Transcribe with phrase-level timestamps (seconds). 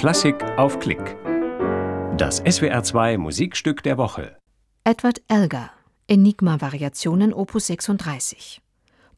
[0.00, 1.18] Klassik auf Klick.
[2.16, 4.34] Das SWR2 Musikstück der Woche.
[4.82, 5.72] Edward Elgar,
[6.06, 8.62] Enigma-Variationen Opus 36.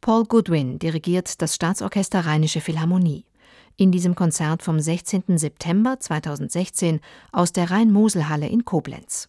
[0.00, 3.26] Paul Goodwin dirigiert das Staatsorchester Rheinische Philharmonie.
[3.76, 5.38] In diesem Konzert vom 16.
[5.38, 6.98] September 2016
[7.30, 9.28] aus der Rhein-Mosel-Halle in Koblenz.